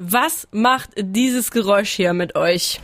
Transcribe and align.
Was 0.00 0.46
macht 0.52 0.90
dieses 0.96 1.50
Geräusch 1.50 1.90
hier 1.90 2.12
mit 2.12 2.36
euch? 2.36 2.80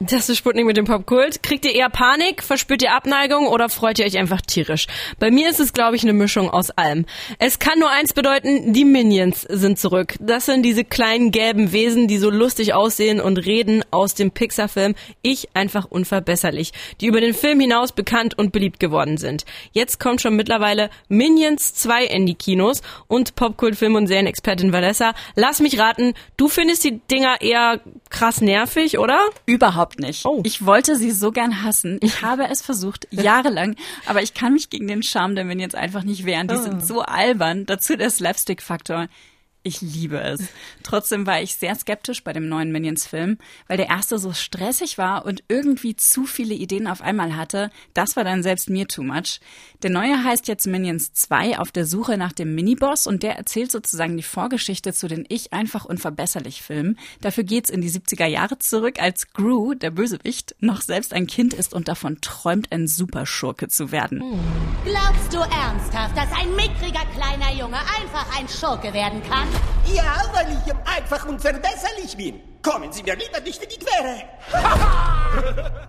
Das 0.00 0.28
ist 0.28 0.38
Sputnik 0.38 0.64
mit 0.64 0.76
dem 0.76 0.84
Popkult. 0.84 1.42
Kriegt 1.42 1.64
ihr 1.64 1.74
eher 1.74 1.90
Panik, 1.90 2.42
verspürt 2.42 2.82
ihr 2.82 2.94
Abneigung 2.94 3.46
oder 3.46 3.68
freut 3.68 3.98
ihr 3.98 4.06
euch 4.06 4.16
einfach 4.16 4.40
tierisch? 4.40 4.86
Bei 5.18 5.30
mir 5.30 5.50
ist 5.50 5.60
es, 5.60 5.72
glaube 5.72 5.96
ich, 5.96 6.02
eine 6.02 6.12
Mischung 6.12 6.48
aus 6.48 6.70
allem. 6.70 7.04
Es 7.38 7.58
kann 7.58 7.78
nur 7.78 7.90
eins 7.90 8.12
bedeuten, 8.12 8.72
die 8.72 8.84
Minions 8.84 9.42
sind 9.42 9.78
zurück. 9.78 10.14
Das 10.20 10.46
sind 10.46 10.62
diese 10.62 10.84
kleinen 10.84 11.30
gelben 11.30 11.72
Wesen, 11.72 12.08
die 12.08 12.18
so 12.18 12.30
lustig 12.30 12.74
aussehen 12.74 13.20
und 13.20 13.38
reden 13.38 13.84
aus 13.90 14.14
dem 14.14 14.30
Pixar-Film 14.30 14.94
Ich 15.20 15.48
einfach 15.54 15.84
unverbesserlich, 15.84 16.72
die 17.00 17.06
über 17.06 17.20
den 17.20 17.34
Film 17.34 17.60
hinaus 17.60 17.92
bekannt 17.92 18.38
und 18.38 18.52
beliebt 18.52 18.80
geworden 18.80 19.18
sind. 19.18 19.44
Jetzt 19.72 20.00
kommt 20.00 20.20
schon 20.20 20.36
mittlerweile 20.36 20.90
Minions 21.08 21.74
2 21.74 22.04
in 22.04 22.24
die 22.24 22.34
Kinos 22.34 22.82
und 23.08 23.34
Popkult-Film- 23.34 23.96
und 23.96 24.06
Serienexpertin 24.06 24.72
Vanessa, 24.72 25.12
lass 25.34 25.60
mich 25.60 25.78
raten, 25.78 26.14
du 26.36 26.48
findest 26.48 26.84
die 26.84 27.00
Dinger 27.10 27.40
eher 27.40 27.80
krass 28.10 28.40
nervig, 28.40 28.98
oder? 28.98 29.18
Überhaupt 29.46 29.98
nicht. 29.98 30.24
Oh. 30.24 30.40
Ich 30.44 30.64
wollte 30.64 30.96
sie 30.96 31.10
so 31.10 31.30
gern 31.32 31.62
hassen. 31.62 31.98
Ich 32.02 32.22
habe 32.22 32.48
es 32.48 32.62
versucht, 32.62 33.06
jahrelang, 33.10 33.76
aber 34.06 34.22
ich 34.22 34.34
kann 34.34 34.52
mich 34.54 34.70
gegen 34.70 34.86
den 34.88 35.02
Charme 35.02 35.34
der 35.34 35.44
Minions 35.44 35.74
einfach 35.74 36.02
nicht 36.04 36.24
wehren. 36.24 36.48
Die 36.48 36.54
Oh. 36.56 36.62
sind 36.62 36.84
so 36.86 37.02
albern. 37.02 37.66
Dazu 37.66 37.96
der 37.96 38.10
Slapstick-Faktor. 38.10 39.08
Ich 39.64 39.80
liebe 39.80 40.20
es. 40.20 40.40
Trotzdem 40.84 41.26
war 41.26 41.42
ich 41.42 41.56
sehr 41.56 41.74
skeptisch 41.74 42.22
bei 42.22 42.32
dem 42.32 42.48
neuen 42.48 42.70
Minions-Film, 42.70 43.38
weil 43.66 43.76
der 43.76 43.88
erste 43.88 44.18
so 44.18 44.32
stressig 44.32 44.98
war 44.98 45.26
und 45.26 45.42
irgendwie 45.48 45.96
zu 45.96 46.24
viele 46.24 46.54
Ideen 46.54 46.86
auf 46.86 47.02
einmal 47.02 47.36
hatte. 47.36 47.70
Das 47.92 48.16
war 48.16 48.22
dann 48.22 48.44
selbst 48.44 48.70
mir 48.70 48.86
too 48.86 49.02
much. 49.02 49.40
Der 49.82 49.90
neue 49.90 50.22
heißt 50.22 50.46
jetzt 50.46 50.66
Minions 50.66 51.12
2 51.12 51.58
auf 51.58 51.72
der 51.72 51.86
Suche 51.86 52.16
nach 52.16 52.32
dem 52.32 52.54
Miniboss 52.54 53.06
und 53.06 53.22
der 53.22 53.36
erzählt 53.36 53.72
sozusagen 53.72 54.16
die 54.16 54.22
Vorgeschichte 54.22 54.92
zu 54.92 55.08
den 55.08 55.26
Ich 55.28 55.52
einfach 55.52 55.84
unverbesserlich 55.84 56.62
Filmen. 56.62 56.96
Dafür 57.20 57.44
geht's 57.44 57.68
in 57.68 57.80
die 57.80 57.90
70er 57.90 58.26
Jahre 58.26 58.58
zurück, 58.58 59.02
als 59.02 59.32
Gru, 59.32 59.74
der 59.74 59.90
Bösewicht, 59.90 60.54
noch 60.60 60.80
selbst 60.80 61.12
ein 61.12 61.26
Kind 61.26 61.52
ist 61.52 61.74
und 61.74 61.88
davon 61.88 62.20
träumt, 62.20 62.70
ein 62.70 62.86
Superschurke 62.86 63.68
zu 63.68 63.90
werden. 63.90 64.22
Glaubst 64.84 65.34
du 65.34 65.38
ernsthaft, 65.38 66.16
dass 66.16 66.30
ein 66.32 66.54
mickriger 66.54 67.04
kleiner 67.14 67.52
Junge 67.52 67.78
einfach 67.78 68.38
ein 68.38 68.48
Schurke 68.48 68.92
werden 68.94 69.20
kann? 69.24 69.47
Ja, 69.86 70.22
weil 70.32 70.46
ich 70.52 70.72
einfach 70.84 71.26
unverbesserlich 71.26 72.16
bin. 72.16 72.40
Kommen 72.62 72.92
Sie 72.92 73.02
mir 73.02 73.16
lieber 73.16 73.40
nicht 73.40 73.62
in 73.62 73.68
die 73.70 73.78
Quere. 73.78 74.22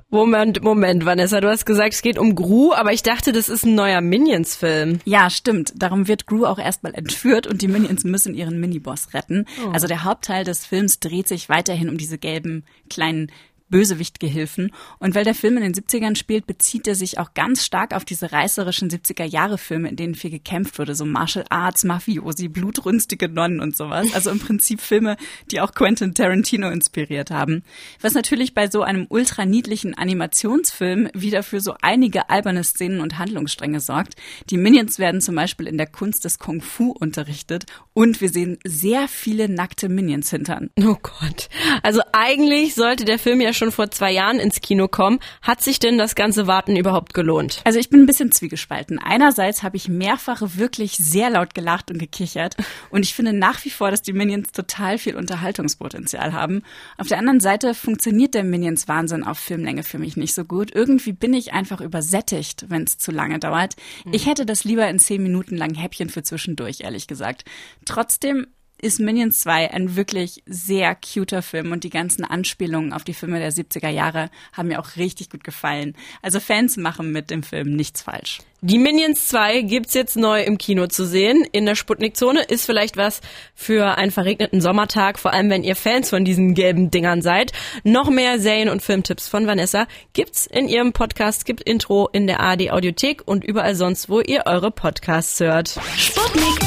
Moment, 0.10 0.64
Moment, 0.64 1.06
Vanessa, 1.06 1.42
du 1.42 1.50
hast 1.50 1.66
gesagt, 1.66 1.94
es 1.94 2.02
geht 2.02 2.18
um 2.18 2.36
Gru, 2.36 2.74
aber 2.74 2.94
ich 2.94 3.04
dachte, 3.04 3.32
das 3.32 3.50
ist 3.50 3.66
ein 3.66 3.76
neuer 3.76 4.02
Minions-Film. 4.02 5.00
Ja, 5.06 5.30
stimmt. 5.30 5.74
Darum 5.76 6.08
wird 6.08 6.26
Gru 6.26 6.46
auch 6.46 6.60
erstmal 6.60 6.96
entführt 6.96 7.48
und 7.48 7.62
die 7.62 7.68
Minions 7.68 8.04
müssen 8.04 8.34
ihren 8.34 8.60
Miniboss 8.60 9.14
retten. 9.14 9.46
Also 9.74 9.88
der 9.88 10.04
Hauptteil 10.04 10.44
des 10.44 10.66
Films 10.66 11.00
dreht 11.00 11.28
sich 11.28 11.50
weiterhin 11.50 11.90
um 11.90 11.98
diese 11.98 12.18
gelben 12.18 12.66
kleinen 12.90 13.32
Bösewichtgehilfen. 13.70 14.72
Und 15.00 15.16
weil 15.16 15.24
der 15.24 15.36
Film 15.36 15.58
in 15.58 15.64
den 15.64 15.74
70ern 15.74 16.16
spielt, 16.16 16.48
bezieht 16.48 16.88
er 16.88 16.96
sich 16.96 17.18
auch 17.18 17.34
ganz 17.34 17.66
stark 17.66 17.94
auf 17.94 18.06
diese 18.06 18.32
reißerischen 18.32 18.90
70er-Jahre-Filme, 18.90 19.90
in 19.90 19.96
denen 19.96 20.16
viel 20.16 20.32
gekämpft 20.32 20.80
wurde, 20.80 20.96
so 20.96 21.06
Martial 21.06 21.46
Arts, 21.50 21.84
Mafiosi, 21.84 22.48
blutrünstige 22.48 23.30
Nonnen 23.30 23.60
und 23.60 23.76
sowas. 23.76 24.14
Also 24.14 24.32
im 24.32 24.40
Prinzip 24.40 24.82
Filme, 24.82 25.18
die 25.52 25.62
auch 25.62 25.74
Quentin 25.74 26.14
Tarantino 26.14 26.70
inspiriert 26.70 27.32
haben. 27.32 27.64
Was 28.02 28.14
natürlich 28.14 28.54
bei 28.54 28.70
so 28.70 28.82
einem 28.82 29.06
ultra 29.10 29.46
niedlichen 29.46 29.94
Animationsfilm 29.98 31.10
wieder 31.14 31.44
für 31.44 31.62
so 31.62 31.76
einige 31.82 32.30
alberne 32.30 32.64
Szenen 32.64 33.02
und 33.02 33.18
Handlungsstränge 33.18 33.80
sorgt. 33.80 34.16
Die 34.50 34.58
Minions 34.58 35.00
werden 35.00 35.22
zum 35.22 35.36
Beispiel 35.36 35.68
in 35.68 35.78
der 35.78 35.88
Kunst 35.88 36.26
des 36.26 36.40
Kung 36.40 36.62
Fu 36.62 36.92
unterrichtet 36.92 37.66
und 37.94 38.22
wir 38.22 38.30
sehen 38.30 38.58
sehr 38.64 39.08
viele 39.08 39.50
nackte 39.50 39.90
Minions 39.90 40.30
hintern. 40.30 40.70
Oh 40.80 40.98
Gott. 41.02 41.50
Also 41.84 42.02
eigentlich 42.14 42.76
sollte 42.76 43.06
der 43.06 43.20
Film 43.20 43.42
ja 43.42 43.54
schon 43.60 43.72
vor 43.72 43.92
zwei 43.92 44.12
Jahren 44.12 44.40
ins 44.40 44.62
Kino 44.62 44.88
kommen. 44.88 45.20
Hat 45.42 45.62
sich 45.62 45.78
denn 45.78 45.98
das 45.98 46.16
ganze 46.16 46.48
Warten 46.48 46.76
überhaupt 46.76 47.14
gelohnt? 47.14 47.62
Also 47.66 47.78
ich 47.78 47.90
bin 47.90 48.02
ein 48.02 48.06
bisschen 48.08 48.32
zwiegespalten. 48.32 48.98
Einerseits 48.98 49.62
habe 49.62 49.78
ich 49.78 49.88
mehrfach 49.88 50.42
wirklich 50.56 50.94
sehr 50.98 51.30
laut 51.30 51.54
gelacht 51.54 51.92
und 51.92 52.00
gekichert 52.00 52.56
und 52.90 53.06
ich 53.06 53.14
finde 53.14 53.34
nach 53.34 53.64
wie 53.66 53.70
vor, 53.70 53.92
dass 53.92 54.02
die 54.02 54.14
Minions 54.14 54.52
total 54.52 54.98
viel 54.98 55.16
Unterhaltungspotenzial 55.16 56.34
haben. 56.34 56.64
Auf 56.98 57.08
der 57.08 57.20
anderen 57.20 57.40
Seite 57.40 57.76
funktioniert 57.76 58.34
der 58.34 58.44
Minions 58.44 58.88
Wahnsinn 58.88 59.24
auf 59.24 59.38
Filmlänge 59.38 59.84
für 59.84 60.00
mich 60.00 60.18
nicht 60.18 60.34
so 60.34 60.46
gut. 60.46 60.74
Irgendwie 60.74 61.14
bin 61.14 61.34
ich 61.34 61.54
einfach 61.54 61.82
übersättigt, 61.82 62.66
wenn 62.70 62.84
es 62.84 62.98
zu 62.98 63.12
lange 63.12 63.40
dauert. 63.40 63.76
Ich 64.12 64.26
hätte 64.26 64.46
das 64.46 64.64
lieber 64.64 64.88
in 64.90 65.00
zehn 65.00 65.22
Minuten 65.22 65.58
lang 65.58 65.76
Häppchen 65.76 66.10
für 66.10 66.24
zwischendurch, 66.24 66.82
ehrlich 66.82 67.08
gesagt. 67.08 67.44
Trotzdem 67.86 68.48
ist 68.82 69.00
Minions 69.00 69.42
2 69.42 69.72
ein 69.72 69.96
wirklich 69.96 70.44
sehr 70.46 70.96
cuter 70.96 71.42
Film 71.42 71.72
und 71.72 71.84
die 71.84 71.90
ganzen 71.90 72.24
Anspielungen 72.24 72.94
auf 72.94 73.04
die 73.04 73.14
Filme 73.14 73.40
der 73.40 73.52
70er 73.52 73.90
Jahre 73.90 74.30
haben 74.54 74.70
mir 74.70 74.80
auch 74.80 74.96
richtig 74.96 75.30
gut 75.30 75.44
gefallen. 75.44 75.96
Also 76.22 76.40
Fans 76.40 76.78
machen 76.78 77.12
mit 77.12 77.30
dem 77.30 77.44
Film 77.44 77.76
nichts 77.76 78.02
falsch. 78.02 78.40
Die 78.62 78.78
Minions 78.78 79.30
2 79.30 79.62
gibt's 79.62 79.94
jetzt 79.94 80.18
neu 80.18 80.42
im 80.44 80.58
Kino 80.58 80.88
zu 80.88 81.06
sehen. 81.06 81.46
In 81.52 81.66
der 81.66 81.76
Sputnik-Zone 81.76 82.44
ist 82.44 82.66
vielleicht 82.66 82.98
was 82.98 83.22
für 83.56 83.98
einen 83.98 84.12
verregneten 84.12 84.60
Sommertag, 84.60 85.18
vor 85.18 85.32
allem 85.32 85.50
wenn 85.50 85.64
ihr 85.64 85.78
Fans 85.78 86.10
von 86.10 86.26
diesen 86.26 86.56
gelben 86.56 86.92
Dingern 86.92 87.22
seid. 87.22 87.54
Noch 87.84 88.10
mehr 88.10 88.40
Serien- 88.40 88.70
und 88.70 88.82
Filmtipps 88.82 89.30
von 89.30 89.48
Vanessa 89.48 89.88
gibt's 90.12 90.46
in 90.46 90.68
ihrem 90.68 90.92
Podcast, 90.92 91.46
gibt 91.46 91.62
Intro 91.62 92.10
in 92.12 92.28
der 92.28 92.42
ARD 92.42 92.72
Audiothek 92.72 93.22
und 93.26 93.46
überall 93.46 93.76
sonst, 93.76 94.10
wo 94.10 94.20
ihr 94.20 94.44
eure 94.46 94.72
Podcasts 94.72 95.40
hört. 95.40 95.80
Sputnik 95.96 96.60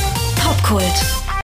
Popkult. 0.43 1.32